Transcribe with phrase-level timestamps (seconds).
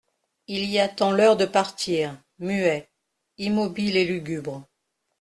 [0.47, 2.89] Il y attend l'heure de partir, muet,
[3.37, 4.67] immobile et lugubre.